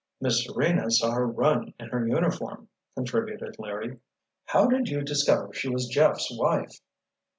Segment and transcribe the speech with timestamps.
[0.19, 3.99] "Miss Serena saw her run in her uniform," contributed Larry.
[4.45, 6.81] "How did you discover she was Jeff's wife?"